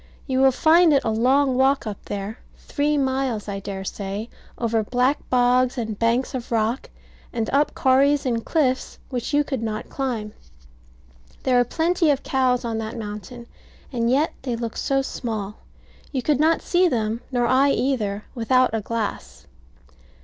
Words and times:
You 0.25 0.39
will 0.39 0.51
find 0.51 0.93
it 0.93 1.03
a 1.03 1.11
long 1.11 1.55
walk 1.55 1.85
up 1.85 2.05
there; 2.05 2.39
three 2.57 2.97
miles, 2.97 3.47
I 3.47 3.59
dare 3.59 3.83
say, 3.83 4.29
over 4.57 4.81
black 4.83 5.19
bogs 5.29 5.77
and 5.77 5.99
banks 5.99 6.33
of 6.33 6.51
rock, 6.51 6.89
and 7.31 7.47
up 7.51 7.75
corries 7.75 8.25
and 8.25 8.43
cliffs 8.43 8.97
which 9.09 9.31
you 9.31 9.43
could 9.43 9.61
not 9.61 9.91
climb. 9.91 10.33
There 11.43 11.59
are 11.59 11.63
plenty 11.63 12.09
of 12.09 12.23
cows 12.23 12.65
on 12.65 12.79
that 12.79 12.97
mountain: 12.97 13.45
and 13.93 14.09
yet 14.09 14.33
they 14.41 14.55
look 14.55 14.75
so 14.75 15.03
small, 15.03 15.57
you 16.11 16.23
could 16.23 16.39
not 16.39 16.63
see 16.63 16.87
them, 16.87 17.21
nor 17.31 17.45
I 17.45 17.69
either, 17.69 18.25
without 18.33 18.73
a 18.73 18.81
glass. 18.81 19.45